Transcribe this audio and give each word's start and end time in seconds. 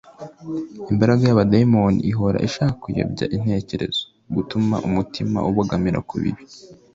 Imbaraga 0.91 1.21
y'abadayimoni 1.25 1.99
ihora 2.11 2.37
ishaka 2.47 2.73
kuyobya 2.83 3.25
intekerezo, 3.35 4.01
gutuma 4.35 4.75
umutima 4.87 5.37
ubogamira 5.49 5.99
ku 6.09 6.15
bibi, 6.23 6.43